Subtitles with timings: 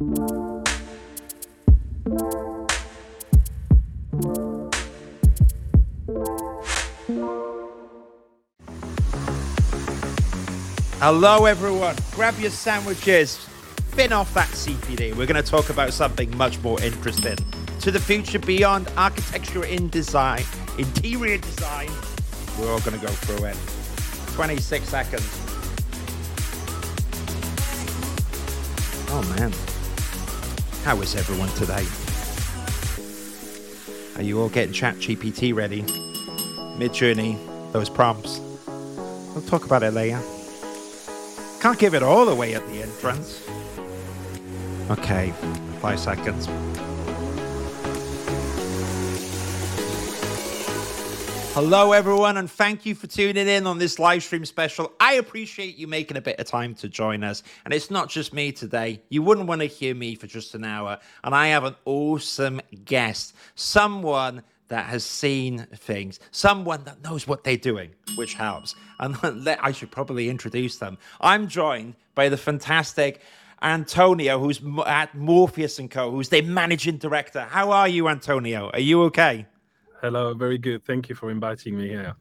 [0.00, 0.64] Hello,
[11.44, 11.96] everyone.
[12.12, 13.36] Grab your sandwiches.
[13.90, 15.14] Fin off that CPD.
[15.14, 17.36] We're going to talk about something much more interesting.
[17.80, 20.44] To the future beyond architecture in design,
[20.78, 21.90] interior design.
[22.58, 23.56] We're all going to go through it.
[24.34, 25.40] 26 seconds.
[29.10, 29.52] Oh, man.
[30.84, 31.86] How is everyone today?
[34.16, 35.82] Are you all getting Chat GPT ready?
[36.78, 37.38] Midjourney,
[37.72, 38.40] those prompts.
[38.66, 40.20] We'll talk about it later.
[41.60, 43.46] Can't give it all away at the entrance.
[44.90, 45.34] Okay,
[45.82, 46.48] five seconds.
[51.52, 54.92] Hello, everyone, and thank you for tuning in on this live stream special.
[55.00, 57.42] I appreciate you making a bit of time to join us.
[57.64, 59.02] And it's not just me today.
[59.08, 61.00] You wouldn't want to hear me for just an hour.
[61.24, 67.42] And I have an awesome guest, someone that has seen things, someone that knows what
[67.42, 68.76] they're doing, which helps.
[69.00, 69.16] And
[69.60, 70.98] I should probably introduce them.
[71.20, 73.22] I'm joined by the fantastic
[73.60, 77.40] Antonio, who's at Morpheus and Co., who's the managing director.
[77.40, 78.70] How are you, Antonio?
[78.72, 79.46] Are you okay?
[80.02, 80.82] Hello, very good.
[80.86, 82.14] Thank you for inviting me here.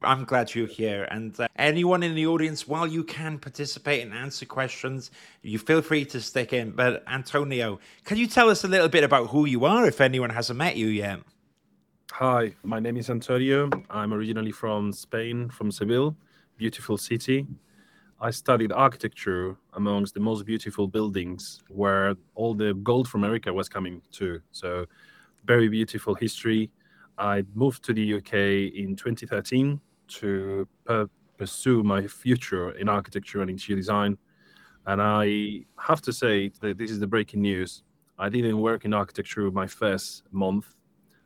[0.00, 1.04] I'm glad you're here.
[1.10, 5.10] And uh, anyone in the audience, while you can participate and answer questions,
[5.42, 6.70] you feel free to stick in.
[6.70, 10.30] But Antonio, can you tell us a little bit about who you are if anyone
[10.30, 11.18] hasn't met you yet?
[12.12, 13.68] Hi, my name is Antonio.
[13.90, 16.16] I'm originally from Spain, from Seville,
[16.56, 17.46] beautiful city.
[18.18, 23.68] I studied architecture amongst the most beautiful buildings where all the gold from America was
[23.68, 24.40] coming to.
[24.52, 24.86] So,
[25.44, 26.70] very beautiful history
[27.20, 28.34] I moved to the UK
[28.74, 34.16] in 2013 to per- pursue my future in architecture and interior design.
[34.86, 37.82] And I have to say that this is the breaking news.
[38.18, 40.74] I didn't work in architecture my first month.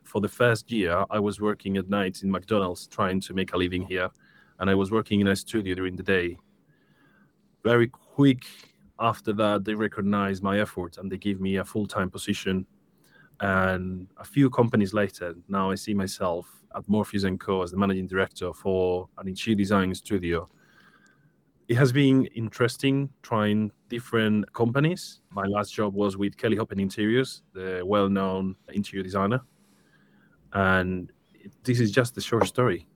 [0.02, 3.56] For the first year, I was working at night in McDonald's trying to make a
[3.56, 4.10] living here.
[4.58, 6.36] And I was working in a studio during the day.
[7.62, 8.44] Very quick
[8.98, 12.66] after that, they recognized my effort and they gave me a full time position
[13.40, 16.46] and a few companies later, now I see myself
[16.76, 17.62] at Morpheus & Co.
[17.62, 20.48] as the managing director for an interior design studio.
[21.68, 25.20] It has been interesting trying different companies.
[25.30, 29.40] My last job was with Kelly Hoppen Interiors, the well-known interior designer.
[30.52, 31.10] And
[31.62, 32.86] this is just a short story.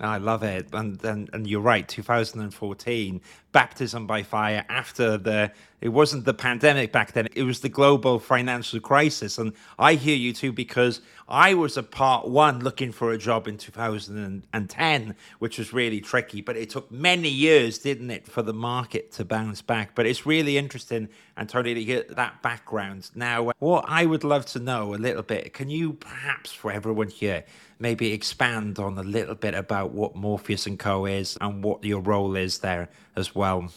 [0.00, 1.88] I love it, and, and and you're right.
[1.88, 3.20] 2014,
[3.52, 4.62] baptism by fire.
[4.68, 9.38] After the, it wasn't the pandemic back then; it was the global financial crisis.
[9.38, 13.48] And I hear you too because I was a part one looking for a job
[13.48, 16.40] in 2010, which was really tricky.
[16.40, 19.94] But it took many years, didn't it, for the market to bounce back?
[19.94, 23.10] But it's really interesting, Antonio, to get that background.
[23.14, 27.08] Now, what I would love to know a little bit, can you perhaps, for everyone
[27.08, 27.44] here,
[27.78, 32.00] maybe expand on a little bit about what Morpheus and Co is and what your
[32.00, 33.70] role is there as well?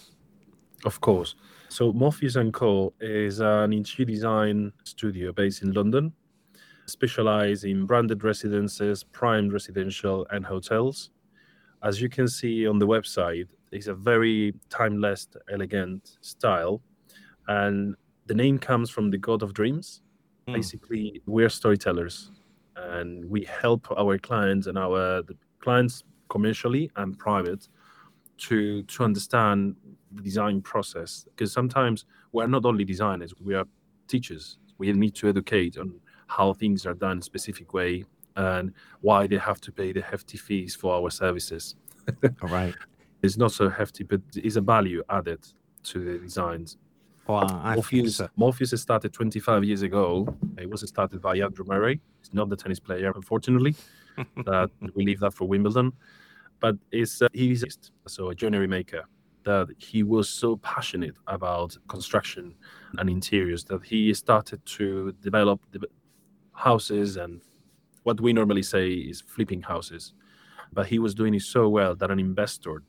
[0.86, 1.36] Of course.
[1.70, 6.12] So Morpheus and Co is an interior design studio based in London,
[6.88, 11.12] specialized in branded residences, prime residential, and hotels.
[11.84, 16.82] As you can see on the website, it's a very timeless, elegant style,
[17.48, 20.02] and the name comes from the god of dreams.
[20.48, 20.56] Mm.
[20.56, 22.32] Basically, we're storytellers
[22.76, 25.22] and we help our clients and our
[25.60, 27.68] clients commercially and private
[28.38, 29.76] to to understand
[30.24, 33.66] design process because sometimes we're not only designers we are
[34.08, 35.94] teachers we need to educate on
[36.28, 38.04] how things are done a specific way
[38.36, 41.76] and why they have to pay the hefty fees for our services
[42.42, 42.76] all right
[43.24, 45.46] it's not so hefty but it's a value added
[45.84, 46.78] to the designs
[47.28, 48.28] Wow, Morpheus, so.
[48.38, 50.36] Morpheus started 25 years ago.
[50.58, 52.02] It was started by Andrew Murray.
[52.22, 53.76] He's not the tennis player, unfortunately.
[54.46, 55.94] that we leave that for Wimbledon.
[56.60, 57.64] But it's uh, he's
[58.08, 59.06] so a joinery maker
[59.44, 62.56] that he was so passionate about construction
[62.98, 65.88] and interiors that he started to develop the
[66.54, 67.42] houses and
[68.04, 70.14] what we normally say is flipping houses.
[70.74, 72.84] But he was doing it so well that an investor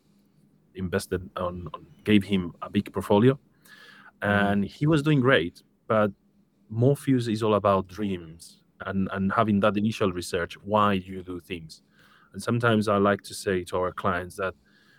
[0.75, 3.39] invested on, on gave him a big portfolio
[4.23, 4.47] Mm-hmm.
[4.47, 5.63] and he was doing great.
[5.87, 6.13] But
[6.69, 11.83] Morpheus is all about dreams and, and having that initial research why you do things.
[12.33, 14.55] And sometimes I like to say to our clients that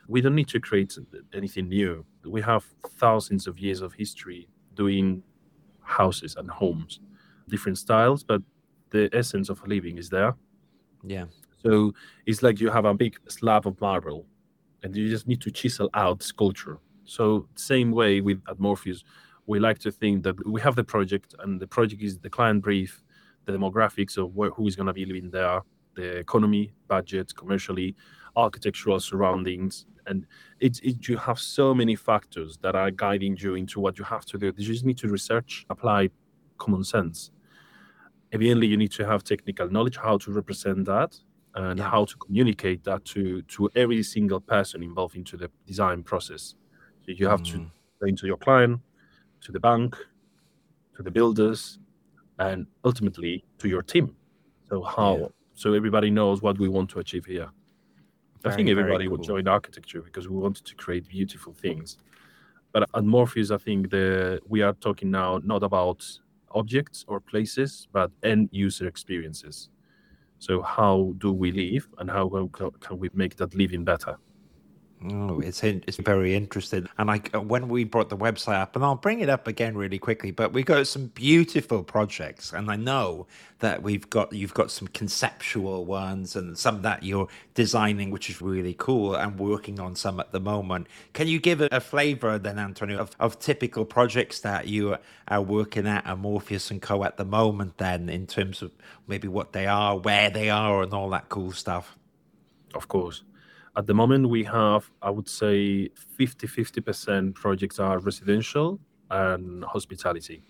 [0.07, 0.98] we don't need to create
[1.33, 2.06] anything new.
[2.25, 2.65] We have
[2.98, 5.24] thousands of years of history doing
[5.83, 7.00] houses and homes,
[7.50, 8.42] different styles, but
[8.89, 10.36] the essence of living is there.
[11.03, 11.25] Yeah.
[11.63, 11.94] So
[12.25, 14.25] it's like you have a big slab of marble
[14.83, 16.80] and you just need to chisel out sculpture
[17.12, 19.03] so same way with at Morpheus,
[19.45, 22.63] we like to think that we have the project, and the project is the client
[22.63, 23.03] brief,
[23.45, 25.62] the demographics of where, who is going to be living there,
[25.95, 27.95] the economy, budget, commercially,
[28.38, 30.25] architectural surroundings, and
[30.59, 34.25] it, it, you have so many factors that are guiding you into what you have
[34.25, 34.53] to do.
[34.57, 36.09] You just need to research, apply
[36.57, 37.31] common sense.
[38.31, 41.18] Evidently, you need to have technical knowledge how to represent that
[41.56, 41.89] and yeah.
[41.89, 46.56] how to communicate that to to every single person involved into the design process.
[47.06, 47.51] So you have mm.
[47.51, 47.57] to
[48.00, 48.80] go into your client,
[49.42, 49.98] to the bank,
[50.95, 51.80] to the builders,
[52.39, 54.15] and ultimately to your team.
[54.69, 55.27] So how yeah.
[55.53, 57.50] so everybody knows what we want to achieve here.
[58.41, 59.17] Very, I think everybody cool.
[59.17, 61.97] would join architecture because we wanted to create beautiful things.
[62.73, 66.05] But at Morpheus, I think the we are talking now not about
[66.51, 69.69] objects or places, but end user experiences.
[70.39, 72.49] So how do we live, and how
[72.79, 74.17] can we make that living better?
[75.03, 76.88] Oh, it's it's very interesting.
[77.00, 79.75] And I uh, when we brought the website up, and I'll bring it up again
[79.75, 80.30] really quickly.
[80.30, 83.25] But we got some beautiful projects, and I know
[83.59, 88.42] that we've got you've got some conceptual ones, and some that you're designing, which is
[88.44, 90.86] really cool, and working on some at the moment.
[91.13, 95.88] Can you give a, flavor then, Antonio, of, of typical projects that you are working
[95.88, 97.80] at Morpheus and Co at the moment?
[97.80, 98.71] Then, in terms of
[99.07, 101.98] maybe what they are, where they are, and all that cool stuff.
[102.75, 103.24] Of course.
[103.77, 105.88] At the moment, we have, I would say,
[106.18, 108.79] 50 50% projects are residential
[109.09, 110.44] and hospitality.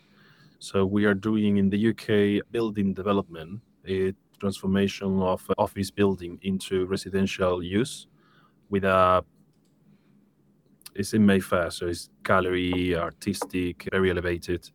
[0.57, 6.87] So we are doing in the UK building development, a transformation of office building into
[6.87, 8.07] residential use
[8.69, 9.23] with a
[10.93, 14.69] it's in Mayfair, so it's gallery, artistic, very elevated.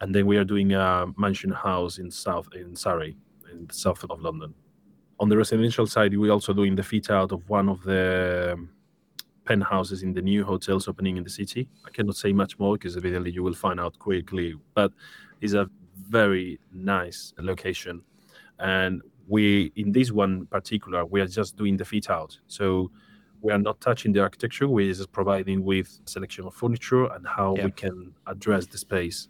[0.00, 3.16] And then we are doing a mansion house in South in Surrey,
[3.50, 4.54] in the south of London
[5.20, 8.70] on the residential side, we're also doing the fit out of one of the um,
[9.44, 11.68] penthouses in the new hotels opening in the city.
[11.86, 14.92] I cannot say much more because evidently you will find out quickly, but
[15.42, 15.68] it's a
[16.08, 18.02] very nice location.
[18.58, 22.38] And we, in this one particular, we are just doing the fit out.
[22.48, 22.90] So
[23.42, 24.68] we are not touching the architecture.
[24.68, 29.28] We're just providing with selection of furniture and how we can address the space.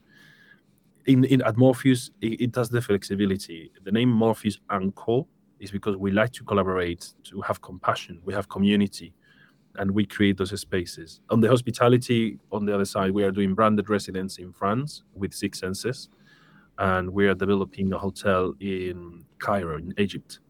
[1.06, 3.72] In, in at Morpheus, it, it does the flexibility.
[3.82, 5.26] The name Morpheus and Co
[5.60, 9.12] is because we like to collaborate, to have compassion, we have community,
[9.76, 11.20] and we create those spaces.
[11.30, 15.32] On the hospitality, on the other side, we are doing branded residence in France with
[15.32, 16.08] Six Senses,
[16.78, 20.40] and we are developing a hotel in Cairo, in Egypt,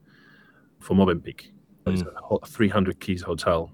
[0.79, 1.51] for Movenpick.
[1.87, 1.93] Mm.
[1.93, 3.73] It's a 300 keys hotel.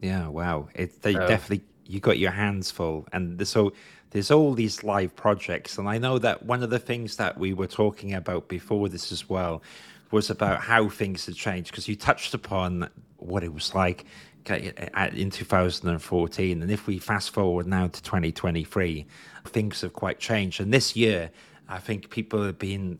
[0.00, 0.68] Yeah, wow!
[0.74, 3.72] It they uh, definitely you got your hands full, and so
[4.10, 7.52] there's all these live projects, and I know that one of the things that we
[7.52, 9.62] were talking about before this as well
[10.10, 14.04] was about how things had changed because you touched upon what it was like
[14.48, 19.06] in 2014 and if we fast forward now to 2023
[19.46, 20.60] things have quite changed.
[20.60, 21.30] And this year
[21.68, 22.98] i think people have been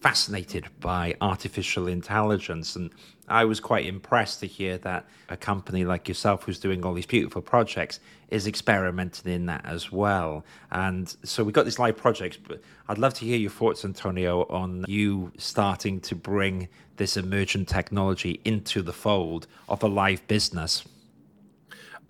[0.00, 2.74] fascinated by artificial intelligence.
[2.76, 2.90] And
[3.28, 7.06] I was quite impressed to hear that a company like yourself, who's doing all these
[7.06, 8.00] beautiful projects,
[8.30, 10.44] is experimenting in that as well.
[10.70, 14.46] And so we've got these live projects, but I'd love to hear your thoughts, Antonio,
[14.48, 20.84] on you starting to bring this emergent technology into the fold of a live business.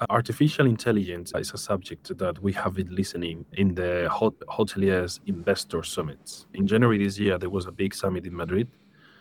[0.09, 5.83] Artificial intelligence is a subject that we have been listening in the hot- hoteliers investor
[5.83, 6.47] summits.
[6.55, 8.69] In January this year, there was a big summit in Madrid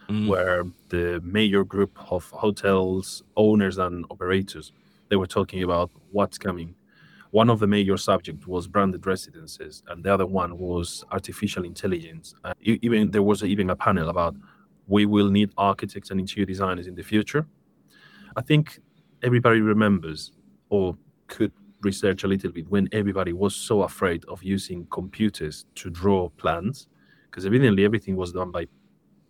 [0.08, 0.28] mm.
[0.28, 4.72] where the major group of hotels owners and operators
[5.10, 6.76] they were talking about what's coming.
[7.32, 12.36] One of the major subjects was branded residences, and the other one was artificial intelligence.
[12.44, 14.36] Uh, even there was even a panel about
[14.88, 17.46] we will need architects and interior designers in the future.
[18.36, 18.80] I think
[19.22, 20.32] everybody remembers
[20.70, 20.98] or
[21.28, 26.30] could research a little bit when everybody was so afraid of using computers to draw
[26.30, 26.88] plans,
[27.30, 28.68] because evidently everything was done by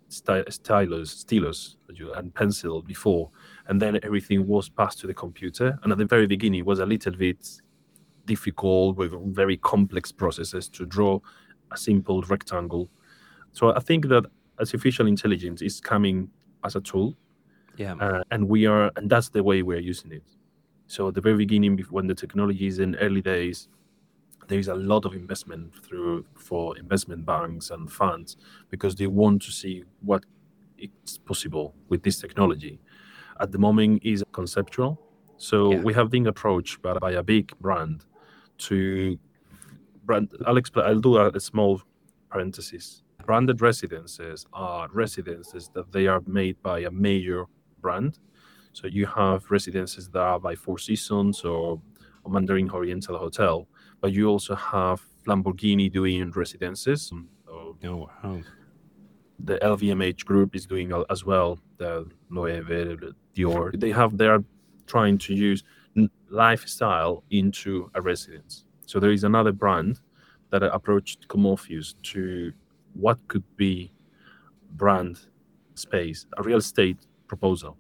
[0.08, 1.78] stylus, stylus
[2.16, 3.30] and pencil before,
[3.68, 5.78] and then everything was passed to the computer.
[5.84, 7.62] And at the very beginning, it was a little bit
[8.26, 11.20] difficult with very complex processes to draw
[11.72, 12.90] a simple rectangle.
[13.52, 14.26] So I think that
[14.60, 16.30] artificial intelligence is coming
[16.64, 17.16] as a tool,
[17.78, 20.24] yeah, uh, and we are, and that's the way we're using it.
[20.90, 23.70] So at the very beginning, when the technology is in early days,
[24.48, 28.38] there is a lot of investment through for investment banks and funds
[28.72, 30.26] because they want to see what
[30.80, 32.80] is possible with this technology.
[33.40, 35.00] At the moment, is conceptual.
[35.38, 35.82] So yeah.
[35.84, 38.06] we have been approached by, by, a big brand
[38.70, 39.20] to
[40.06, 40.34] brand.
[40.48, 40.88] I'll explain.
[40.88, 41.84] I'll do a, a small
[42.32, 43.04] parenthesis.
[43.28, 47.46] Branded residences are residences that they are made by a major
[47.80, 48.18] brand
[48.74, 51.82] so you have residences that are by Four Seasons or,
[52.24, 53.68] or Mandarin Oriental Hotel,
[54.02, 57.10] but you also have Lamborghini doing residences.
[57.10, 57.24] Hmm.
[57.84, 58.42] Oh, wow.
[59.40, 61.60] The LVMH group is doing as well.
[61.78, 63.80] The Loewe, Dior.
[63.80, 64.44] They have they are
[64.86, 65.64] trying to use
[66.30, 68.66] lifestyle into a residence.
[68.86, 70.00] So there is another brand
[70.50, 72.52] that approached Comorpheus to
[72.94, 73.92] what could be
[74.72, 75.20] brand
[75.76, 76.98] space, a real estate
[77.28, 77.78] proposal.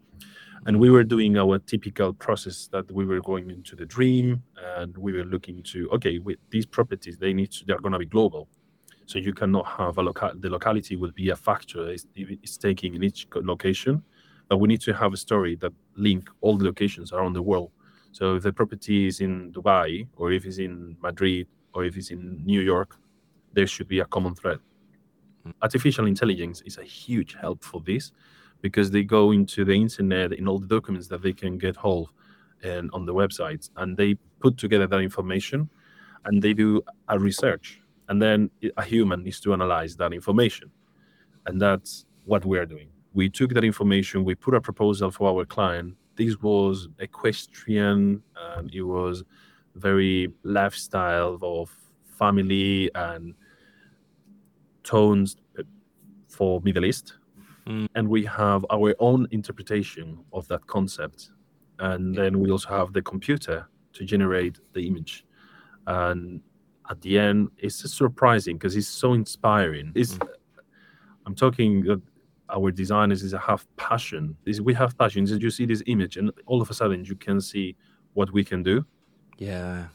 [0.65, 4.43] And we were doing our typical process that we were going into the dream
[4.75, 7.99] and we were looking to, okay, with these properties, they need to, they're going to
[7.99, 8.47] be global.
[9.05, 12.93] So you cannot have a local, the locality will be a factor it's, it's taking
[12.93, 14.03] in each location,
[14.49, 17.71] but we need to have a story that link all the locations around the world.
[18.11, 22.11] So if the property is in Dubai or if it's in Madrid or if it's
[22.11, 22.97] in New York,
[23.53, 24.59] there should be a common thread.
[25.45, 25.53] Mm.
[25.61, 28.11] Artificial intelligence is a huge help for this
[28.61, 32.09] because they go into the internet in all the documents that they can get hold
[32.63, 35.69] and on the websites and they put together that information
[36.25, 40.69] and they do a research and then a human needs to analyze that information.
[41.45, 42.89] And that's what we're doing.
[43.13, 45.95] We took that information we put a proposal for our client.
[46.15, 48.21] This was equestrian
[48.55, 49.23] and it was
[49.75, 51.69] very lifestyle of
[52.17, 53.33] family and
[54.83, 55.63] tones uh,
[56.27, 57.18] for Middle East.
[57.69, 57.87] Mm.
[57.95, 61.31] And we have our own interpretation of that concept.
[61.77, 65.25] And then we also have the computer to generate the image.
[65.87, 66.41] And
[66.89, 69.91] at the end, it's just surprising because it's so inspiring.
[69.95, 70.27] It's, mm.
[71.25, 72.01] I'm talking that
[72.49, 74.35] our designers is a have passion.
[74.45, 75.23] Is we have passion.
[75.23, 77.75] Is you see this image, and all of a sudden you can see
[78.13, 78.85] what we can do.
[79.37, 79.87] Yeah,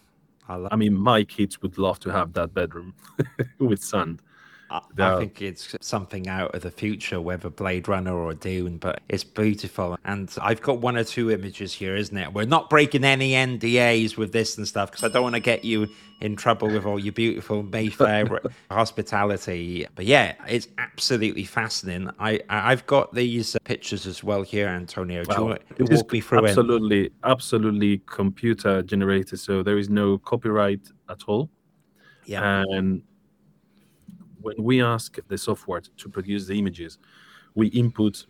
[0.49, 2.95] I, I mean, my kids would love to have that bedroom
[3.59, 4.23] with sand.
[4.71, 9.03] I, I, think it's something out of the future, whether Blade Runner or Dune, but
[9.09, 9.99] it's beautiful.
[10.05, 12.33] And I've got one or two images here, isn't it?
[12.33, 15.65] We're not breaking any NDAs with this and stuff because I don't want to get
[15.65, 15.89] you
[16.21, 18.41] in trouble with all your beautiful Mayfair
[18.71, 19.87] hospitality.
[19.95, 22.11] But yeah, it's absolutely fascinating.
[22.19, 25.25] I I've got these uh, pictures as well here, Antonio.
[25.25, 27.13] Do well, you walk me through absolutely, it?
[27.25, 31.51] absolutely computer generated, so there is no copyright at all.
[32.27, 33.03] Yeah, and
[34.45, 36.99] when we ask the software to produce the images,
[37.55, 38.27] we input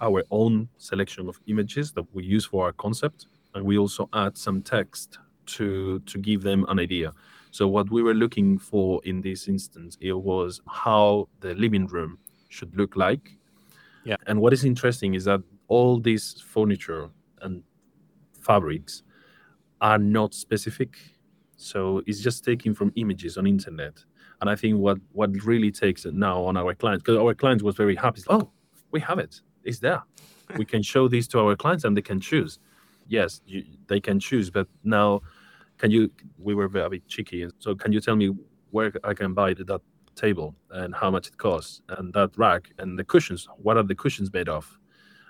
[0.00, 4.36] our own selection of images that we use for our concept, and we also add
[4.36, 7.12] some text to to give them an idea.
[7.52, 12.18] So what we were looking for in this instance it was how the living room
[12.48, 13.36] should look like.
[14.04, 14.16] Yeah.
[14.26, 17.10] And what is interesting is that all this furniture
[17.42, 17.62] and
[18.40, 19.02] fabrics
[19.80, 20.96] are not specific.
[21.56, 24.04] So it's just taken from images on internet
[24.40, 27.62] and I think what what really takes it now on our clients, because our clients
[27.62, 28.22] was very happy.
[28.28, 28.50] Oh,
[28.90, 29.40] we have it.
[29.64, 30.02] It's there.
[30.56, 32.58] we can show these to our clients and they can choose.
[33.06, 34.50] Yes, you, they can choose.
[34.50, 35.20] But now,
[35.78, 36.10] can you?
[36.38, 37.46] We were very cheeky.
[37.58, 38.34] So can you tell me
[38.70, 39.80] where I can buy that
[40.14, 43.48] table and how much it costs and that rack and the cushions?
[43.56, 44.78] What are the cushions made of?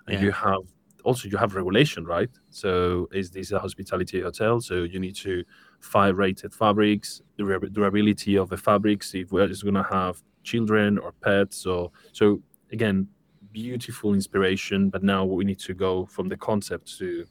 [0.07, 0.25] And yeah.
[0.27, 0.63] you have
[1.05, 2.31] also you have regulation, right?
[2.51, 4.61] So is this a hospitality hotel?
[4.61, 5.45] So you need to
[5.81, 11.13] fire rated fabrics, the durability of the fabrics, if we're just gonna have children or
[11.13, 11.57] pets.
[11.57, 12.43] So so
[12.73, 13.09] again,
[13.53, 17.27] beautiful inspiration, but now we need to go from the concept to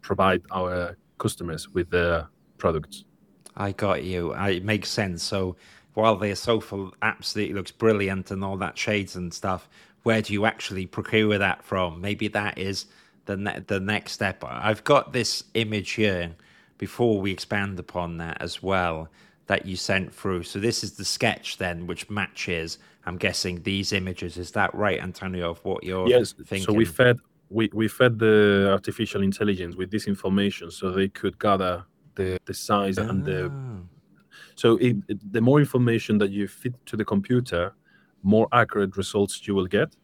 [0.00, 2.26] provide our customers with the
[2.58, 3.04] products.
[3.56, 4.32] I got you.
[4.32, 5.22] I, it makes sense.
[5.22, 5.56] So
[5.94, 9.68] while the sofa absolutely looks brilliant and all that shades and stuff,
[10.02, 12.00] where do you actually procure that from?
[12.00, 12.86] Maybe that is
[13.26, 14.44] the ne- the next step.
[14.46, 16.34] I've got this image here
[16.78, 19.08] before we expand upon that as well
[19.46, 20.44] that you sent through.
[20.44, 22.78] So this is the sketch then, which matches.
[23.06, 24.36] I'm guessing these images.
[24.36, 25.50] Is that right, Antonio?
[25.50, 26.32] Of what you're yes.
[26.32, 26.66] Thinking?
[26.66, 27.18] So we fed
[27.50, 31.84] we, we fed the artificial intelligence with this information so they could gather
[32.14, 33.08] the the size oh.
[33.08, 33.50] and the.
[33.52, 33.80] Ah.
[34.54, 37.74] So it, it, the more information that you feed to the computer,
[38.22, 39.96] more accurate results you will get.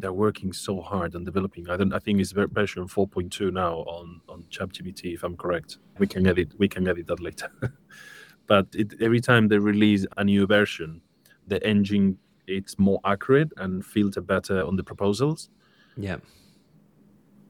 [0.00, 1.68] They're working so hard on developing.
[1.68, 1.92] I don't.
[1.92, 5.78] I think it's version 4.2 now on on ChatGPT, if I'm correct.
[5.98, 6.52] We can edit.
[6.58, 7.50] We can edit that later.
[8.46, 11.00] but it, every time they release a new version,
[11.48, 15.50] the engine it's more accurate and filter better on the proposals.
[15.96, 16.16] Yeah.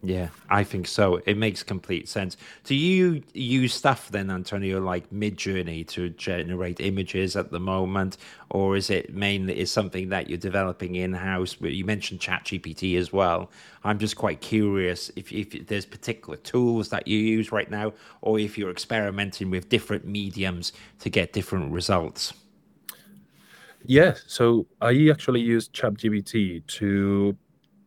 [0.03, 1.21] Yeah, I think so.
[1.27, 2.39] It makes complete sense.
[2.65, 8.17] Do you use stuff then, Antonio, like Midjourney to generate images at the moment,
[8.49, 11.57] or is it mainly is something that you're developing in house?
[11.61, 13.51] You mentioned ChatGPT as well.
[13.85, 17.93] I'm just quite curious if if there's particular tools that you use right now,
[18.23, 22.33] or if you're experimenting with different mediums to get different results.
[23.85, 27.37] Yeah, so I actually use ChatGPT to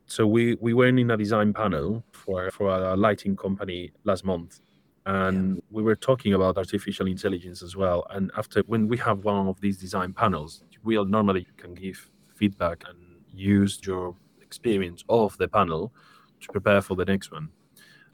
[0.06, 4.60] so we we were in a design panel for for a lighting company last month,
[5.06, 5.62] and yeah.
[5.72, 8.06] we were talking about artificial intelligence as well.
[8.10, 12.84] And after when we have one of these design panels, we normally can give feedback
[12.88, 12.98] and
[13.34, 15.94] use your experience of the panel
[16.42, 17.50] to prepare for the next one.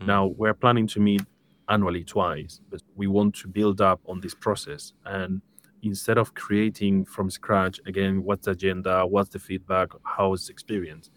[0.01, 0.07] Mm.
[0.07, 1.23] Now we're planning to meet
[1.67, 5.41] annually twice, but we want to build up on this process and
[5.81, 10.51] instead of creating from scratch again what's the agenda what's the feedback how is the
[10.51, 11.09] experience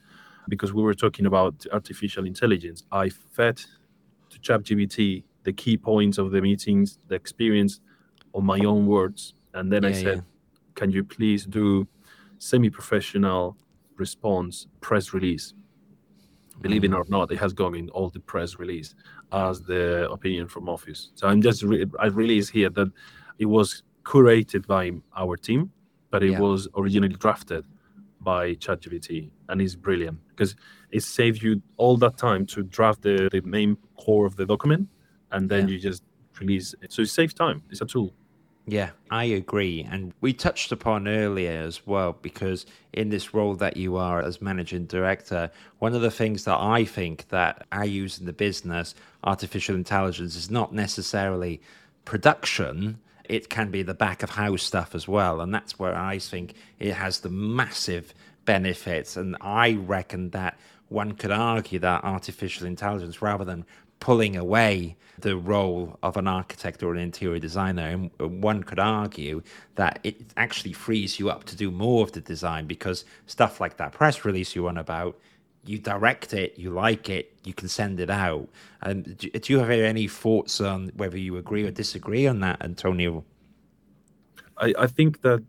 [0.49, 3.61] because we were talking about artificial intelligence i fed
[4.29, 7.81] to ChatGPT the key points of the meetings, the experience
[8.35, 9.35] on my own words.
[9.55, 10.23] And then yeah, I said, yeah.
[10.75, 11.87] Can you please do
[12.39, 13.57] semi professional
[13.97, 15.53] response press release?
[16.63, 16.97] Believe it mm.
[16.97, 18.95] or not, it has gone in all the press release
[19.33, 21.11] as the opinion from office.
[21.15, 22.91] So I'm just re- I release here that
[23.39, 25.73] it was curated by our team,
[26.11, 26.41] but it yeah.
[26.41, 27.67] was originally drafted
[28.23, 30.57] by ChatGPT and it's brilliant because
[30.91, 34.89] it saves you all that time to draft the, the main core of the document
[35.33, 35.75] and then yeah.
[35.75, 36.03] you just
[36.41, 36.93] release it.
[36.93, 37.63] So it saves time.
[37.71, 38.13] It's a tool.
[38.67, 39.87] Yeah, I agree.
[39.91, 44.41] And we touched upon earlier as well, because in this role that you are as
[44.41, 45.51] managing director,
[45.81, 50.37] one of the things that I think that I use in the business, artificial intelligence,
[50.37, 51.61] is not necessarily
[52.05, 52.99] production.
[53.29, 55.41] It can be the back of house stuff as well.
[55.41, 58.15] And that's where I think it has the massive
[58.45, 59.17] benefits.
[59.17, 63.65] And I reckon that one could argue that artificial intelligence, rather than
[64.01, 68.11] pulling away the role of an architect or an interior designer.
[68.19, 69.43] And one could argue
[69.77, 73.77] that it actually frees you up to do more of the design because stuff like
[73.77, 75.17] that press release you want about,
[75.65, 78.49] you direct it, you like it, you can send it out.
[78.83, 82.63] Um, and do you have any thoughts on whether you agree or disagree on that,
[82.63, 83.25] Antonio?
[84.59, 85.43] I, I think that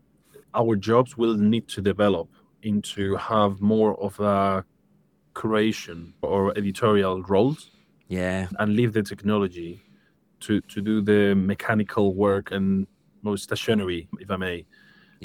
[0.54, 2.28] our jobs will need to develop
[2.62, 4.64] into have more of a
[5.34, 7.70] creation or editorial roles
[8.08, 9.82] yeah and leave the technology
[10.40, 12.86] to to do the mechanical work and
[13.22, 14.64] most stationary if i may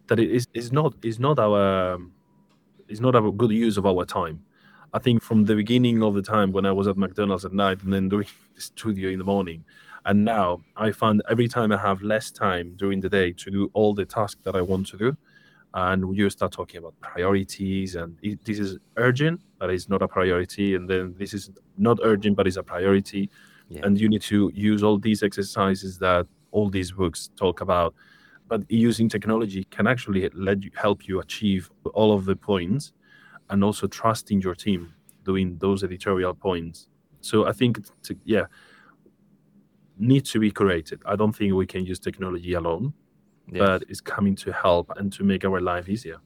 [0.08, 2.00] that it is, is not is not our
[2.88, 4.44] is not a good use of our time
[4.94, 7.82] i think from the beginning of the time when i was at mcdonald's at night
[7.84, 9.64] and then doing the studio in the morning.
[10.06, 13.70] And now i find every time i have less time during the day to do
[13.74, 15.18] all the tasks that i want to do
[15.74, 20.08] and you start talking about priorities and it, this is urgent but it's not a
[20.08, 20.76] priority.
[20.76, 23.30] And then this is not urgent but it's a priority.
[23.72, 23.82] Yeah.
[23.84, 27.94] and you need to use all these exercises that all these books talk about.
[28.48, 32.94] But using technology can actually let you help you achieve all of the points
[33.50, 36.88] and also trusting your team doing those editorial points
[37.22, 38.46] so i think to, yeah
[39.98, 42.94] needs to be created i don't think we can use technology alone
[43.52, 43.60] yes.
[43.60, 46.18] but it's coming to help and to make our life easier.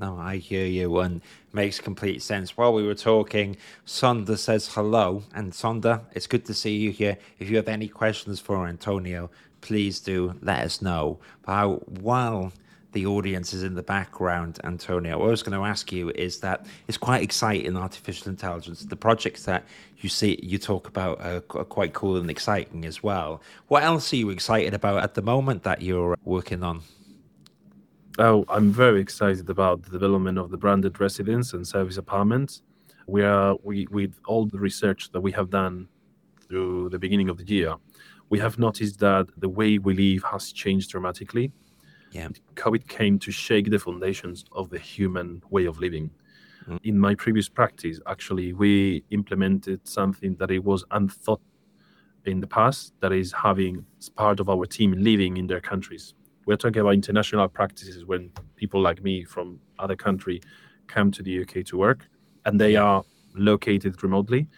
[0.00, 1.20] No, I hear you and
[1.52, 2.56] makes complete sense.
[2.56, 5.24] While we were talking, Sonda says hello.
[5.34, 7.18] And Sonda, it's good to see you here.
[7.40, 9.28] If you have any questions for Antonio,
[9.60, 11.18] please do let us know.
[11.42, 12.52] But while
[12.92, 15.18] the audience is in the background, Antonio.
[15.18, 18.84] What I was going to ask you is that it's quite exciting, artificial intelligence.
[18.84, 19.64] The projects that
[19.98, 23.42] you see, you talk about are, quite cool and exciting as well.
[23.66, 26.82] What else are you excited about at the moment that you're working on?
[28.18, 32.62] Oh, I'm very excited about the development of the branded residence and service apartments.
[33.06, 35.88] We are we with all the research that we have done
[36.48, 37.74] through the beginning of the year,
[38.30, 41.52] we have noticed that the way we live has changed dramatically
[42.12, 42.28] yeah.
[42.54, 46.10] COVID came to shake the foundations of the human way of living.
[46.68, 46.78] Mm.
[46.84, 51.40] In my previous practice, actually, we implemented something that it was unthought
[52.24, 53.84] in the past, that is having
[54.16, 56.14] part of our team living in their countries.
[56.46, 60.40] We're talking about international practices when people like me from other country
[60.86, 62.06] come to the UK to work,
[62.44, 64.48] and they are located remotely,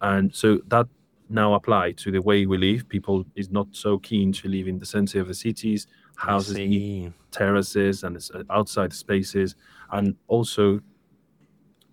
[0.00, 0.86] and so that
[1.28, 2.88] now apply to the way we live.
[2.88, 5.86] People is not so keen to live in the center of the cities
[6.20, 9.56] houses, terraces, and uh, outside spaces,
[9.92, 10.80] and also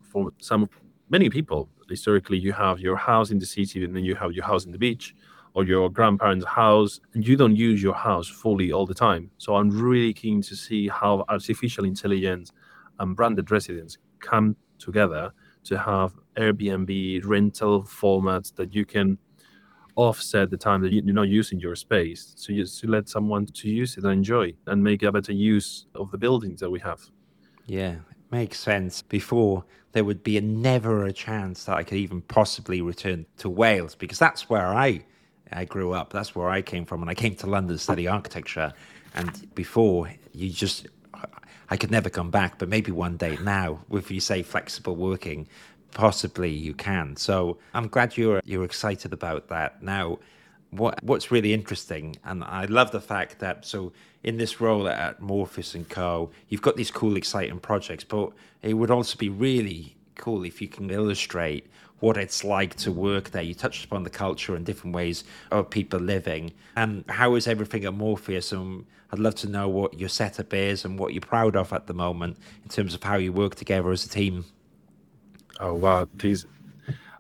[0.02, 0.70] for some
[1.10, 4.44] many people historically you have your house in the city and then you have your
[4.44, 5.16] house in the beach
[5.54, 9.32] or your grandparents' house, and you don't use your house fully all the time.
[9.40, 12.52] So I'm really keen to see how artificial intelligence
[13.00, 15.32] and branded residence come together
[15.64, 19.18] to have Airbnb rental formats that you can
[19.98, 22.34] offset the time that you're not using your space.
[22.38, 25.88] So you to let someone to use it and enjoy and make a better use
[25.96, 27.02] of the buildings that we have.
[27.66, 29.02] Yeah it makes sense.
[29.02, 33.50] Before there would be a never a chance that i could even possibly return to
[33.50, 35.04] wales because that's where i
[35.52, 36.14] i grew up.
[36.14, 38.74] That's where i came from and i came to london to study architecture.
[39.16, 40.88] And before you just
[41.70, 45.48] I could never come back, but maybe one day now, if you say flexible working,
[45.98, 47.16] possibly you can.
[47.16, 49.82] So I'm glad you're you're excited about that.
[49.82, 50.20] Now,
[50.70, 53.92] what what's really interesting, and I love the fact that so
[54.24, 58.32] in this role at Morpheus and Co, you've got these cool, exciting projects, but
[58.62, 61.66] it would also be really cool if you can illustrate
[62.00, 63.42] what it's like to work there.
[63.42, 66.52] You touched upon the culture and different ways of people living.
[66.76, 68.52] And how is everything at Morpheus?
[68.52, 71.88] And I'd love to know what your setup is and what you're proud of at
[71.88, 74.46] the moment in terms of how you work together as a team.
[75.60, 76.46] Oh wow, these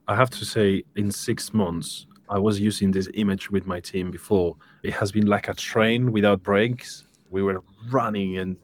[0.07, 4.11] I have to say in six months I was using this image with my team
[4.11, 4.55] before.
[4.83, 7.05] It has been like a train without brakes.
[7.29, 8.57] We were running and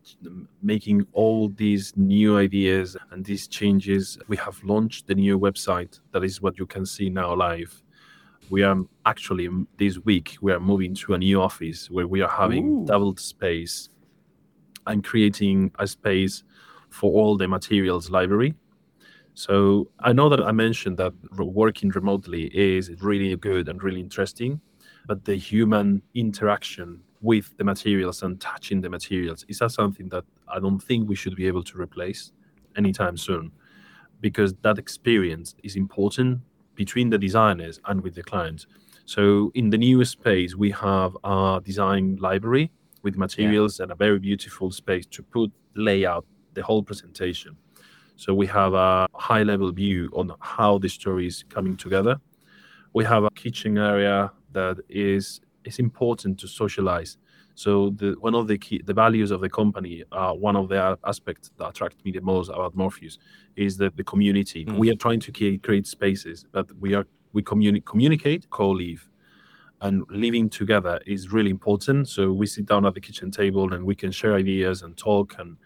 [0.61, 4.17] making all these new ideas and these changes.
[4.27, 5.99] We have launched the new website.
[6.11, 7.81] That is what you can see now live.
[8.49, 12.29] We are actually this week we are moving to a new office where we are
[12.29, 12.85] having Ooh.
[12.85, 13.89] doubled space
[14.85, 16.43] and creating a space
[16.89, 18.53] for all the materials library
[19.35, 24.61] so I know that I mentioned that working remotely is really good and really interesting,
[25.07, 30.23] but the human interaction with the materials and touching the materials is that something that
[30.47, 32.31] I don't think we should be able to replace
[32.75, 33.51] anytime soon,
[34.21, 36.41] because that experience is important
[36.75, 38.67] between the designers and with the clients.
[39.05, 43.83] So in the new space, we have a design library with materials yeah.
[43.83, 47.57] and a very beautiful space to put layout the whole presentation
[48.15, 52.17] so we have a high level view on how the story is coming together.
[52.93, 57.17] We have a kitchen area that is is important to socialize.
[57.55, 60.97] So the one of the key the values of the company, uh, one of the
[61.05, 63.17] aspects that attract me the most about Morpheus
[63.55, 64.65] is that the community.
[64.65, 64.77] Mm.
[64.77, 69.09] We are trying to create spaces, but we are we communi- communicate, co-live,
[69.81, 72.07] and living together is really important.
[72.07, 75.35] So we sit down at the kitchen table and we can share ideas and talk
[75.39, 75.57] and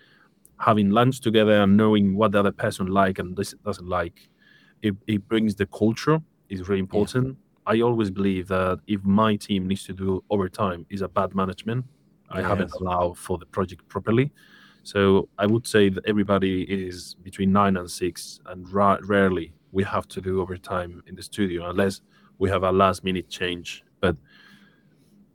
[0.59, 4.29] having lunch together and knowing what the other person like and this doesn't like
[4.81, 7.73] it, it brings the culture is really important yeah.
[7.73, 11.85] i always believe that if my team needs to do overtime is a bad management
[12.29, 12.47] i yes.
[12.47, 14.31] haven't allowed for the project properly
[14.83, 19.83] so i would say that everybody is between nine and six and ra- rarely we
[19.83, 22.01] have to do overtime in the studio unless
[22.39, 24.15] we have a last minute change but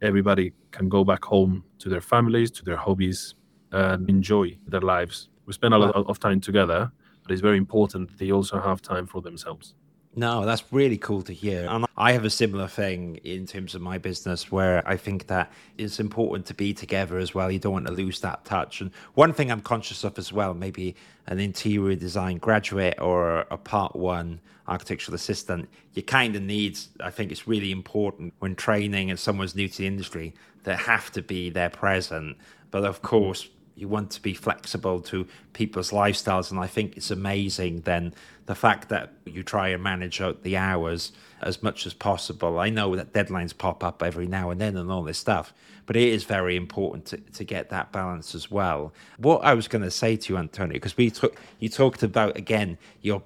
[0.01, 3.35] everybody can go back home to their families to their hobbies
[3.73, 5.29] and enjoy their lives.
[5.47, 8.81] We spend a lot of time together, but it's very important that they also have
[8.81, 9.75] time for themselves.
[10.15, 11.67] No, that's really cool to hear.
[11.71, 15.51] And I have a similar thing in terms of my business where I think that
[15.79, 17.51] it's important to be together as well.
[17.51, 18.83] You don't want to lose that touch.
[18.83, 20.97] And one thing I'm conscious of as well, maybe
[21.29, 27.11] an interior design graduate or a part one architectural assistant, you kind of need, I
[27.11, 31.23] think it's really important when training and someone's new to the industry, they have to
[31.23, 32.37] be there present.
[32.71, 33.07] But of mm-hmm.
[33.07, 33.49] course,
[33.83, 38.15] you want to be flexible to people's lifestyles and i think it's amazing then
[38.47, 42.59] the fact that you try and manage out the hours as much as possible.
[42.59, 45.53] I know that deadlines pop up every now and then and all this stuff
[45.85, 48.93] but it is very important to, to get that balance as well.
[49.19, 52.37] What i was going to say to you antonio because we took you talked about
[52.37, 53.23] again your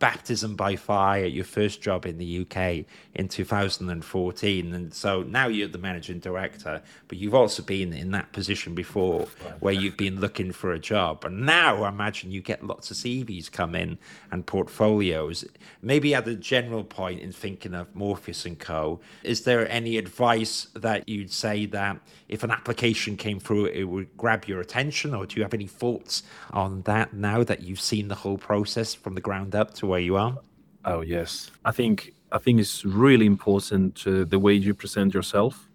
[0.00, 4.74] baptism by fire, at your first job in the UK in 2014.
[4.74, 9.28] And so now you're the managing director, but you've also been in that position before
[9.60, 11.24] where you've been looking for a job.
[11.24, 13.98] And now I imagine you get lots of CVs come in
[14.32, 15.44] and portfolios.
[15.82, 20.68] Maybe at a general point in thinking of Morpheus and Co., is there any advice
[20.74, 25.14] that you'd say that if an application came through, it would grab your attention?
[25.14, 28.94] Or do you have any thoughts on that now that you've seen the whole process
[28.94, 30.38] from the ground up to where you are?
[30.84, 35.68] Oh yes, I think I think it's really important uh, the way you present yourself.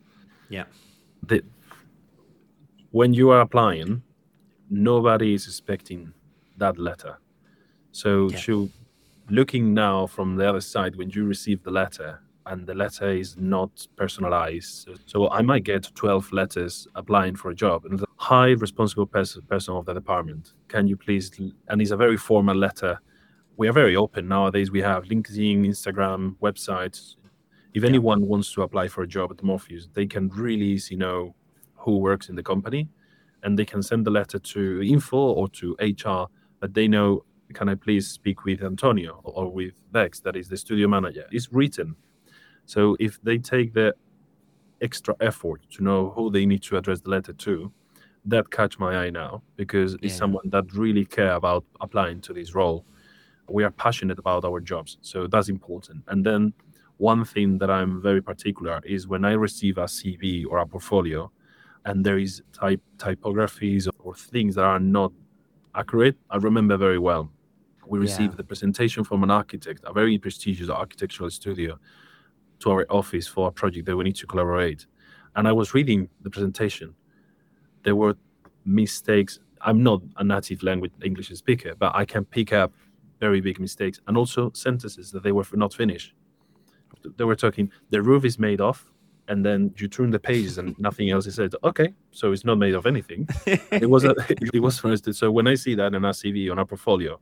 [0.49, 0.65] Yeah.
[1.21, 1.43] The,
[2.91, 4.01] when you are applying,
[4.69, 6.13] nobody is expecting
[6.57, 7.17] that letter.
[7.91, 8.37] So yeah.
[8.45, 8.69] to
[9.29, 13.35] looking now from the other side, when you receive the letter and the letter is
[13.37, 18.51] not personalized, so I might get 12 letters applying for a job, and the high
[18.51, 21.31] responsible person, person of the department, can you please?
[21.67, 22.99] And it's a very formal letter
[23.57, 24.71] we are very open nowadays.
[24.71, 27.15] We have LinkedIn, Instagram, websites.
[27.73, 27.89] If yeah.
[27.89, 31.35] anyone wants to apply for a job at Morpheus, they can really easily know
[31.75, 32.89] who works in the company,
[33.43, 36.27] and they can send the letter to info or to HR
[36.61, 37.23] that they know.
[37.53, 41.25] Can I please speak with Antonio or with Vex, that is the studio manager?
[41.31, 41.95] It's written.
[42.65, 43.93] So if they take the
[44.81, 47.71] extra effort to know who they need to address the letter to,
[48.25, 49.99] that catch my eye now because yeah.
[50.01, 52.83] it's someone that really care about applying to this role
[53.49, 56.53] we are passionate about our jobs so that's important and then
[56.97, 61.29] one thing that i'm very particular is when i receive a cv or a portfolio
[61.85, 65.11] and there is type typographies or things that are not
[65.75, 67.29] accurate i remember very well
[67.87, 68.37] we received yeah.
[68.37, 71.77] the presentation from an architect a very prestigious architectural studio
[72.59, 74.85] to our office for a project that we need to collaborate.
[75.35, 76.95] And I was reading the presentation.
[77.83, 78.15] There were
[78.65, 79.39] mistakes.
[79.61, 82.73] I'm not a native language English speaker, but I can pick up
[83.19, 86.13] very big mistakes and also sentences that they were not finished.
[87.17, 88.83] They were talking, the roof is made of,
[89.27, 91.53] and then you turn the pages and nothing else is said.
[91.63, 93.27] Okay, so it's not made of anything.
[93.45, 95.17] it was a, it was for instance.
[95.17, 97.19] So when I see that in a CV on a portfolio,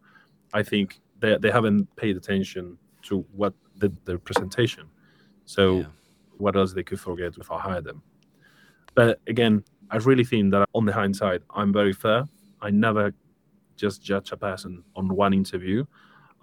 [0.53, 4.87] I think they, they haven't paid attention to what the, the presentation.
[5.45, 5.85] So yeah.
[6.37, 8.01] what else they could forget if I hired them?
[8.95, 12.25] But again, I really think that on the hindsight, I'm very fair.
[12.61, 13.13] I never
[13.75, 15.85] just judge a person on one interview.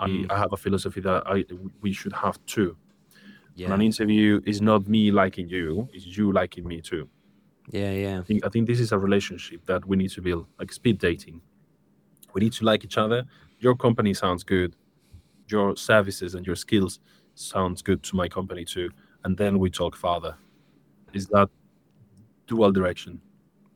[0.01, 0.31] Mm.
[0.31, 1.45] I, I, have a philosophy that I
[1.81, 2.77] we should have two.
[3.55, 3.75] Yeah.
[3.75, 7.09] an interview is not me liking you; it's you liking me too.
[7.71, 8.21] Yeah, yeah.
[8.21, 10.99] I think I think this is a relationship that we need to build, like speed
[10.99, 11.41] dating.
[12.33, 13.25] We need to like each other.
[13.59, 14.77] Your company sounds good.
[15.49, 17.01] Your services and your skills
[17.35, 18.91] sounds good to my company too,
[19.25, 20.37] and then we talk further.
[21.13, 21.51] Is that
[22.47, 23.21] dual direction?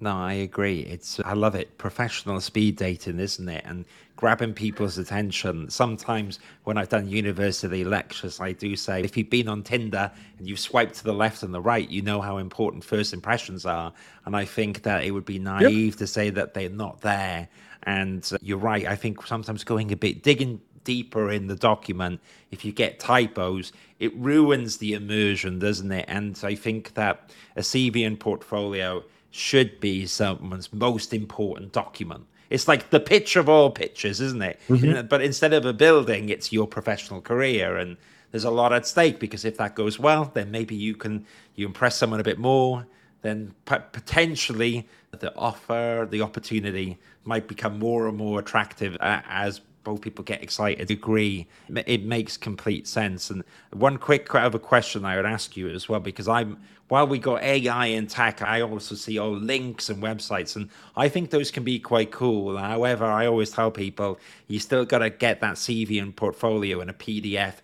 [0.01, 0.81] No, I agree.
[0.81, 1.79] It's uh, I love it.
[1.79, 3.65] Professional speed dating, isn't it?
[3.65, 3.85] And
[4.17, 5.71] grabbing people's attention.
[5.71, 10.49] Sometimes when I've done university lectures, I do say if you've been on Tinder and
[10.49, 13.93] you've swiped to the left and the right, you know how important first impressions are.
[14.25, 15.99] And I think that it would be naive yep.
[15.99, 17.49] to say that they're not there.
[17.85, 18.87] And uh, you're right.
[18.87, 23.73] I think sometimes going a bit digging deeper in the document, if you get typos,
[24.01, 26.05] it ruins the immersion, doesn't it?
[26.09, 29.03] And I think that a CV and portfolio
[29.37, 32.25] should be someone's most important document.
[32.51, 34.61] It's like the picture of all pictures, isn't it?
[34.69, 35.09] Mm-hmm.
[35.09, 37.97] But instead of a building, it's your professional career, and
[38.31, 41.67] there's a lot at stake because if that goes well, then maybe you can you
[41.67, 42.87] impress someone a bit more.
[43.23, 50.25] Then potentially the offer, the opportunity might become more and more attractive as both people
[50.25, 51.47] get excited, agree.
[51.69, 53.31] It makes complete sense.
[53.31, 57.19] And one quick other question I would ask you as well, because I'm while we
[57.19, 61.51] got AI and tech, I also see all links and websites, and I think those
[61.51, 62.57] can be quite cool.
[62.59, 64.19] However, I always tell people
[64.49, 67.55] you still got to get that CV and portfolio in a PDF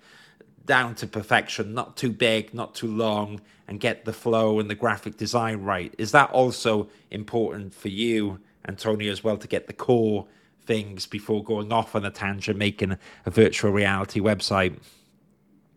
[0.65, 4.75] down to perfection, not too big, not too long, and get the flow and the
[4.75, 5.95] graphic design right.
[5.99, 10.27] Is that also important for you, Antonio, as well, to get the core?
[10.67, 12.97] Things before going off on a tangent, making
[13.27, 14.79] a virtual reality website?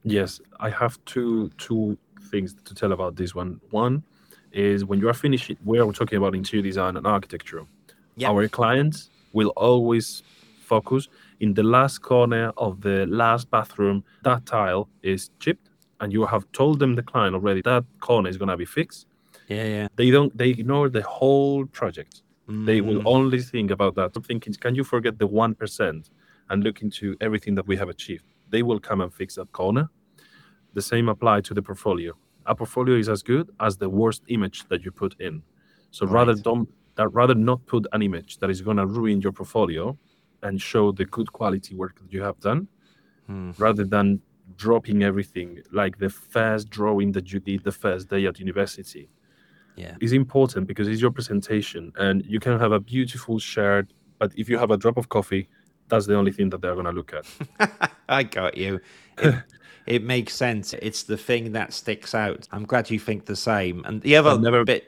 [0.03, 1.97] Yes, I have two two
[2.29, 3.61] things to tell about this one.
[3.69, 4.03] One
[4.51, 7.65] is when you are finished, we are talking about interior design and architecture.
[8.17, 8.29] Yep.
[8.29, 10.23] Our clients will always
[10.59, 11.07] focus
[11.39, 14.03] in the last corner of the last bathroom.
[14.23, 15.69] That tile is chipped,
[15.99, 19.07] and you have told them the client already that corner is gonna be fixed.
[19.47, 19.87] Yeah, yeah.
[19.95, 20.35] They don't.
[20.37, 22.22] They ignore the whole project.
[22.49, 22.65] Mm.
[22.65, 23.05] They will mm.
[23.05, 24.11] only think about that.
[24.15, 26.09] I'm thinking, can you forget the 1%
[26.49, 28.25] and look into everything that we have achieved?
[28.49, 29.89] They will come and fix that corner.
[30.73, 32.13] The same apply to the portfolio.
[32.45, 35.41] A portfolio is as good as the worst image that you put in.
[35.91, 36.13] So right.
[36.13, 39.97] rather don't that rather not put an image that is going to ruin your portfolio
[40.43, 42.67] and show the good quality work that you have done,
[43.25, 43.51] hmm.
[43.57, 44.21] rather than
[44.57, 49.09] dropping everything like the first drawing that you did the first day at university
[49.75, 49.95] yeah.
[50.01, 54.49] is important because it's your presentation and you can have a beautiful shared but if
[54.49, 55.47] you have a drop of coffee
[55.89, 57.91] that's the only thing that they're going to look at.
[58.09, 58.79] I got you.
[59.17, 59.35] It,
[59.85, 60.73] it, makes sense.
[60.73, 62.47] It's the thing that sticks out.
[62.51, 63.83] I'm glad you think the same.
[63.85, 64.85] And the other never bit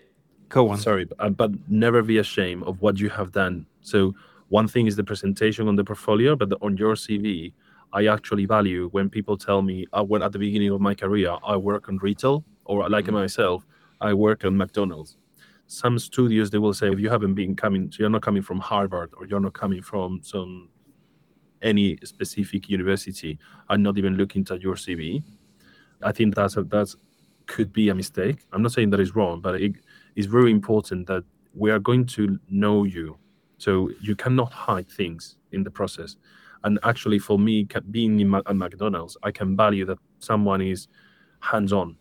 [0.49, 0.77] go on.
[0.77, 3.65] Sorry but, but never be ashamed of what you have done.
[3.81, 4.15] So
[4.49, 7.51] one thing is the presentation on the portfolio but the, on your cv
[7.93, 11.35] i actually value when people tell me uh, when at the beginning of my career
[11.45, 13.15] i work on retail or like mm-hmm.
[13.15, 13.65] myself
[14.01, 15.17] I work on McDonald's.
[15.67, 19.11] Some studios they will say if you haven't been coming, you're not coming from Harvard
[19.17, 20.69] or you're not coming from some
[21.61, 23.39] any specific university.
[23.69, 25.23] I'm not even looking at your CV.
[26.03, 26.95] I think that's a, that's
[27.47, 28.45] could be a mistake.
[28.51, 29.73] I'm not saying that is wrong, but it
[30.15, 33.17] is very important that we are going to know you,
[33.57, 36.17] so you cannot hide things in the process.
[36.63, 40.87] And actually, for me, being in at McDonald's, I can value that someone is
[41.39, 41.95] hands-on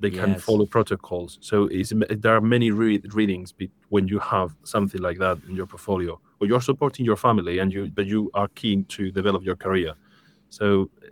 [0.00, 0.42] they can yes.
[0.42, 1.38] follow protocols.
[1.40, 3.54] So there are many read, readings
[3.90, 7.72] when you have something like that in your portfolio, or you're supporting your family and
[7.72, 9.92] you but you are keen to develop your career.
[10.48, 11.08] So uh,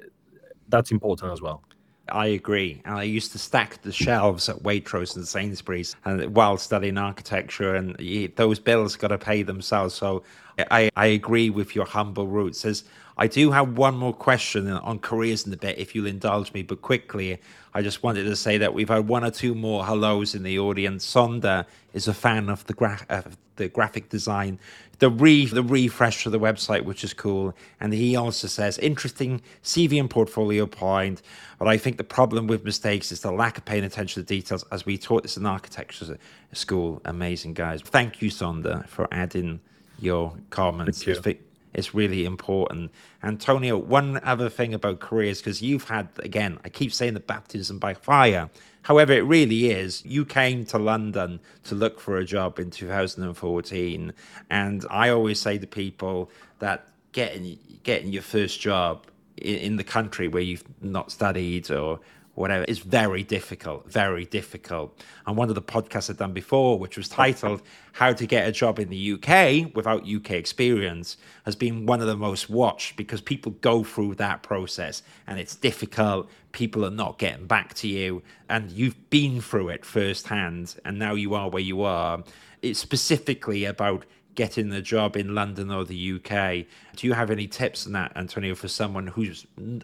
[0.69, 1.63] that's important as well.
[2.11, 2.81] I agree.
[2.85, 7.75] And I used to stack the shelves at Waitrose and Sainsbury's and while studying architecture,
[7.75, 7.97] and
[8.37, 9.95] those bills got to pay themselves.
[9.95, 10.23] So
[10.71, 12.65] I, I agree with your humble roots.
[12.65, 12.85] As
[13.19, 16.63] I do have one more question on careers in the bit, if you'll indulge me,
[16.63, 17.41] but quickly,
[17.75, 20.59] I just wanted to say that we've had one or two more hellos in the
[20.61, 21.05] audience.
[21.05, 23.23] Sonda is a fan of the, gra- uh,
[23.57, 24.61] the graphic design,
[25.01, 27.55] the re the refresh of the website, which is cool.
[27.81, 31.23] And he also says interesting CV and portfolio point.
[31.59, 34.65] But I think the problem with mistakes is the lack of paying attention to details,
[34.71, 36.19] as we taught this in architecture
[36.53, 37.01] school.
[37.05, 37.83] Amazing guys.
[37.83, 39.61] Thank you, Sonda, for adding
[39.99, 41.03] your comments.
[41.03, 41.48] Thank you.
[41.79, 42.91] It's really important.
[43.23, 47.79] Antonio, one other thing about careers, because you've had, again, I keep saying the baptism
[47.79, 48.51] by fire.
[48.83, 50.05] However, it really is.
[50.05, 54.13] You came to London to look for a job in 2014.
[54.51, 59.85] And I always say to people that getting, getting your first job in, in the
[59.85, 62.01] country where you've not studied or
[62.39, 65.03] whatever is very difficult, very difficult.
[65.27, 68.53] And one of the podcasts I've done before, which was titled How to Get a
[68.53, 73.21] Job in the UK Without UK Experience, has been one of the most watched because
[73.21, 76.31] people go through that process and it's difficult.
[76.53, 81.15] People are not getting back to you, and you've been through it firsthand, and now
[81.15, 82.23] you are where you are.
[82.63, 86.67] It's specifically about getting a job in London or the UK.
[86.97, 89.27] Do you have any tips on that, Antonio, for someone who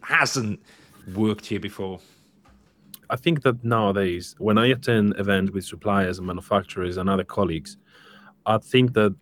[0.02, 0.60] hasn't
[1.14, 2.00] worked here before?
[3.14, 7.76] I think that nowadays, when I attend events with suppliers and manufacturers and other colleagues,
[8.44, 9.14] I think that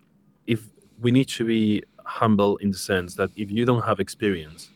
[0.47, 0.61] if
[0.99, 4.71] we need to be humble in the sense that if you don't have experience,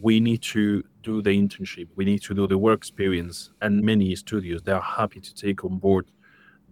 [0.00, 4.16] we need to do the internship, we need to do the work experience, and many
[4.16, 6.10] studios they are happy to take on board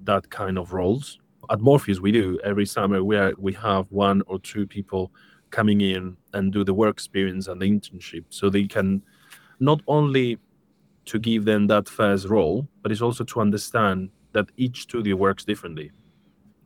[0.03, 1.21] that kind of roles.
[1.51, 3.05] At Morpheus, we do every summer.
[3.05, 5.12] We are, we have one or two people
[5.53, 9.05] coming in and do the work experience and the internship, so they can
[9.61, 10.40] not only
[11.07, 15.45] to give them that first role, but it's also to understand that each studio works
[15.45, 15.90] differently.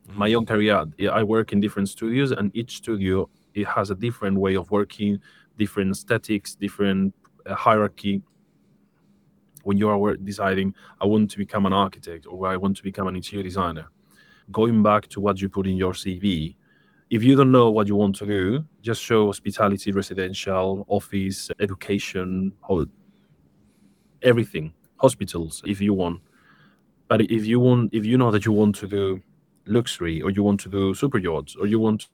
[0.09, 0.19] Mm-hmm.
[0.19, 4.39] My own career, I work in different studios, and each studio it has a different
[4.39, 5.21] way of working,
[5.59, 7.15] different aesthetics, different
[7.47, 8.23] uh, hierarchy.
[9.65, 13.09] When you are deciding, I want to become an architect or I want to become
[13.09, 13.89] an interior designer,
[14.51, 16.55] going back to what you put in your CV,
[17.11, 22.53] if you don't know what you want to do, just show hospitality, residential, office, education,
[24.23, 26.21] everything hospitals if you want.
[27.09, 29.23] But if you want if you know that you want to do
[29.67, 32.09] luxury or you want to do super yachts or you want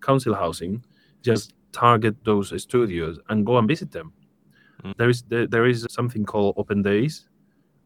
[0.00, 0.84] council housing
[1.22, 4.12] just target those studios and go and visit them.
[4.84, 4.96] Mm.
[4.96, 7.28] there is there, there is something called open days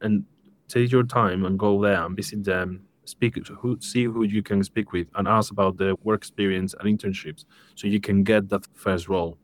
[0.00, 0.24] and
[0.68, 4.62] take your time and go there and visit them speak who see who you can
[4.62, 8.66] speak with and ask about their work experience and internships so you can get that
[8.74, 9.36] first role.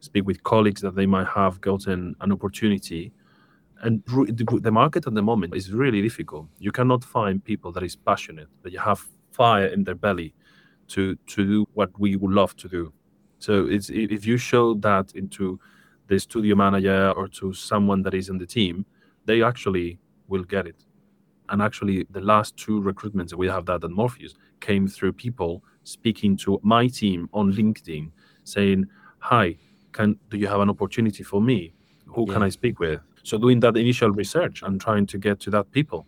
[0.00, 3.12] Speak with colleagues that they might have gotten an opportunity
[3.82, 6.46] and the market at the moment is really difficult.
[6.58, 10.34] You cannot find people that is passionate, that you have fire in their belly
[10.88, 12.92] to to do what we would love to do.
[13.38, 15.58] So it's if you show that into
[16.06, 18.84] the studio manager or to someone that is in the team,
[19.24, 20.84] they actually will get it.
[21.48, 25.62] And actually, the last two recruitments that we have that at Morpheus came through people
[25.82, 28.10] speaking to my team on LinkedIn,
[28.44, 28.86] saying,
[29.18, 29.58] "Hi,
[29.92, 31.74] can do you have an opportunity for me?
[32.06, 32.34] Who yeah.
[32.34, 35.72] can I speak with?" So doing that initial research and trying to get to that
[35.72, 36.06] people.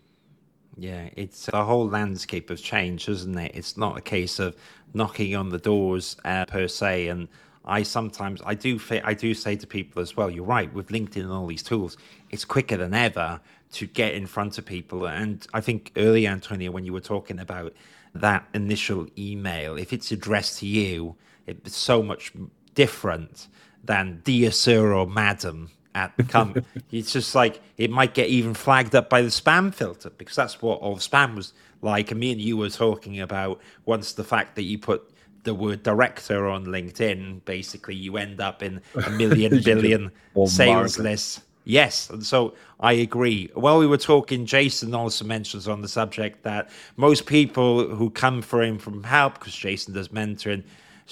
[0.77, 3.53] Yeah, it's the whole landscape has changed, isn't it?
[3.55, 4.55] It's not a case of
[4.93, 7.09] knocking on the doors uh, per se.
[7.09, 7.29] And
[7.65, 10.31] I sometimes I do I do say to people as well.
[10.31, 11.97] You're right with LinkedIn and all these tools.
[12.31, 13.41] It's quicker than ever
[13.73, 15.07] to get in front of people.
[15.07, 17.73] And I think earlier, Antonio, when you were talking about
[18.15, 22.33] that initial email, if it's addressed to you, it's so much
[22.75, 23.49] different
[23.83, 26.65] than dear sir or madam at the company.
[26.93, 30.61] it's just like it might get even flagged up by the spam filter because that's
[30.61, 32.11] what all spam was like.
[32.11, 35.11] And me and you were talking about once the fact that you put
[35.45, 40.13] the word director on LinkedIn, basically you end up in a million billion
[40.47, 41.41] sales lists.
[41.65, 43.51] Yes, and so I agree.
[43.55, 48.41] While we were talking, Jason also mentions on the subject that most people who come
[48.41, 50.63] for him from help, because Jason does mentoring,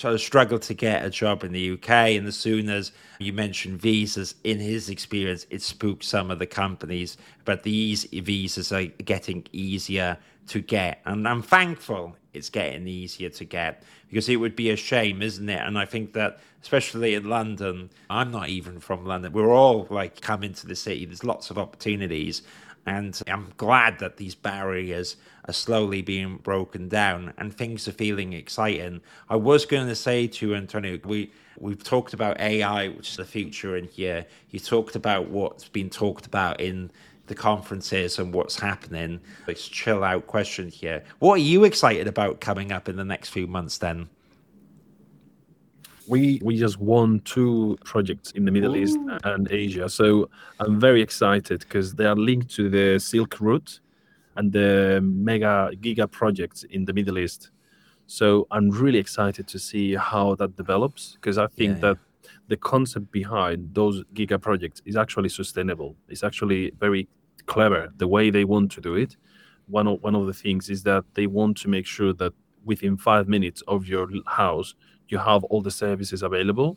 [0.02, 1.88] of struggled to get a job in the UK.
[1.88, 6.46] And as soon as you mentioned visas, in his experience, it spooked some of the
[6.46, 7.16] companies.
[7.44, 11.00] But these visas are getting easier to get.
[11.04, 15.48] And I'm thankful it's getting easier to get because it would be a shame, isn't
[15.48, 15.60] it?
[15.60, 19.32] And I think that, especially in London, I'm not even from London.
[19.32, 21.06] We're all like coming to the city.
[21.06, 22.42] There's lots of opportunities.
[22.86, 25.16] And I'm glad that these barriers
[25.46, 29.00] are slowly being broken down and things are feeling exciting.
[29.28, 33.24] I was going to say to Antonio, we we've talked about AI, which is the
[33.24, 34.26] future in here.
[34.50, 36.90] You talked about what's been talked about in
[37.26, 39.20] the conferences and what's happening.
[39.46, 41.04] Let's chill out question here.
[41.20, 44.08] What are you excited about coming up in the next few months then?
[46.06, 48.82] We we just won two projects in the Middle Ooh.
[48.82, 50.28] East and Asia, so
[50.60, 53.80] I'm very excited because they are linked to the Silk Route
[54.36, 57.50] and the mega giga projects in the Middle East.
[58.06, 62.30] So I'm really excited to see how that develops because I think yeah, that yeah.
[62.48, 65.96] the concept behind those giga projects is actually sustainable.
[66.08, 67.08] It's actually very
[67.46, 69.16] clever the way they want to do it.
[69.66, 72.32] One of, one of the things is that they want to make sure that
[72.64, 74.74] within five minutes of your house
[75.08, 76.76] you have all the services available.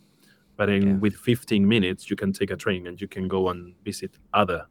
[0.55, 0.93] But in, yeah.
[0.95, 4.65] with 15 minutes, you can take a train and you can go and visit other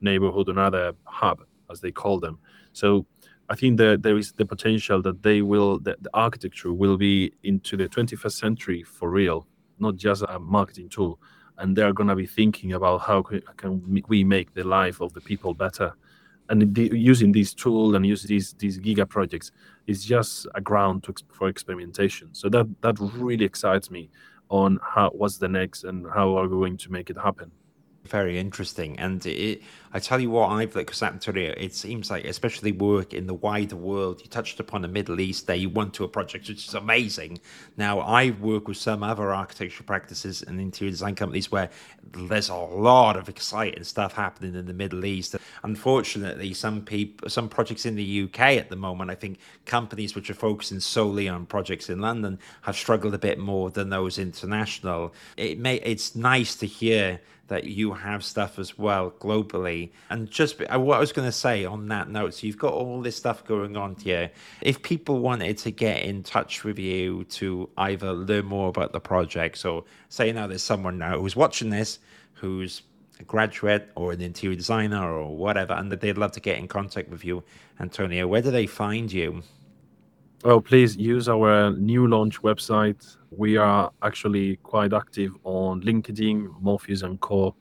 [0.00, 2.38] neighborhood, another hub, as they call them.
[2.72, 3.06] So
[3.48, 7.32] I think that there is the potential that they will, that the architecture will be
[7.42, 9.46] into the 21st century for real,
[9.78, 11.18] not just a marketing tool.
[11.58, 15.20] And they're going to be thinking about how can we make the life of the
[15.20, 15.94] people better.
[16.48, 19.52] And the, using this tool and use these these giga projects
[19.86, 22.28] is just a ground to, for experimentation.
[22.32, 24.10] So that that really excites me
[24.48, 27.52] on how what's the next and how are we going to make it happen
[28.04, 28.98] very interesting.
[28.98, 29.62] And it,
[29.92, 33.34] I tell you what, I've looked because Antonio, it seems like especially work in the
[33.34, 34.20] wider world.
[34.22, 35.56] You touched upon the Middle East there.
[35.56, 37.40] You went to a project which is amazing.
[37.76, 41.70] Now I work with some other architecture practices and interior design companies where
[42.12, 45.34] there's a lot of exciting stuff happening in the Middle East.
[45.64, 50.30] Unfortunately, some people, some projects in the UK at the moment, I think companies which
[50.30, 55.12] are focusing solely on projects in London have struggled a bit more than those international.
[55.36, 57.20] It may, it's nice to hear
[57.50, 59.79] that you have stuff as well globally.
[60.10, 62.72] And just uh, what I was going to say on that note, so you've got
[62.72, 64.30] all this stuff going on here.
[64.60, 69.00] If people wanted to get in touch with you to either learn more about the
[69.00, 71.98] projects or say now there's someone now who's watching this
[72.40, 72.82] who's
[73.20, 76.66] a graduate or an interior designer or whatever, and that they'd love to get in
[76.66, 77.44] contact with you,
[77.78, 79.42] Antonio, where do they find you?
[80.42, 83.16] Oh, please use our new launch website.
[83.30, 87.54] We are actually quite active on LinkedIn, Morpheus and Co.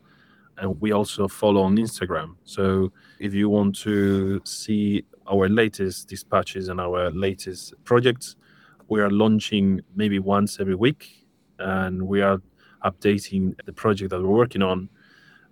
[0.60, 2.36] And we also follow on Instagram.
[2.44, 8.36] So if you want to see our latest dispatches and our latest projects,
[8.90, 11.26] we are launching maybe once every week.
[11.60, 12.42] And we are
[12.84, 14.90] updating the project that we're working on.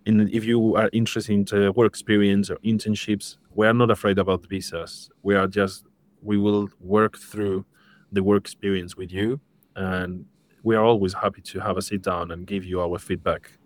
[0.05, 4.45] And if you are interested in work experience or internships, we are not afraid about
[4.47, 5.10] visas.
[5.24, 5.86] We are just
[6.22, 7.66] we will work through
[8.12, 9.39] the work experience with you
[9.76, 10.26] and
[10.64, 13.58] we are always happy to have a sit down and give you our feedback